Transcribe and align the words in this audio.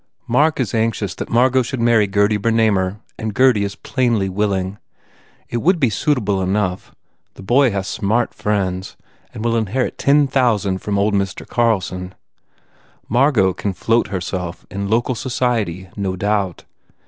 Mark 0.27 0.59
is 0.59 0.73
anxious 0.73 1.13
that 1.13 1.29
Margot 1.29 1.61
should 1.61 1.79
marry 1.79 2.07
Gurdy 2.07 2.37
Ber 2.37 2.49
namer 2.49 2.99
and 3.19 3.35
Gurdy 3.35 3.63
is 3.63 3.75
plainly 3.75 4.29
willing. 4.29 4.79
It 5.47 5.57
would 5.57 5.79
be 5.79 5.91
suitable 5.91 6.41
enough. 6.41 6.95
The 7.35 7.43
boy 7.43 7.69
has 7.69 7.87
smart 7.87 8.33
friends 8.33 8.97
192 9.33 9.33
COSMO 9.33 9.33
RAND 9.35 9.35
and 9.35 9.45
will 9.45 9.57
inherit 9.57 9.97
10,000 10.39 10.77
from 10.79 10.97
old 10.97 11.13
Mr. 11.13 11.47
Carlson. 11.47 12.15
Margot 13.07 13.53
can 13.53 13.73
float 13.73 14.07
herself 14.07 14.65
in 14.71 14.89
local 14.89 15.13
society 15.13 15.89
no 15.95 16.15
doubt. 16.15 16.63